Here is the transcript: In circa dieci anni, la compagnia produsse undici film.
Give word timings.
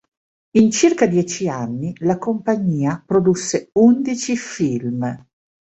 In 0.57 0.71
circa 0.71 1.05
dieci 1.05 1.47
anni, 1.47 1.93
la 1.99 2.17
compagnia 2.17 3.03
produsse 3.05 3.69
undici 3.75 4.35
film. 4.35 5.23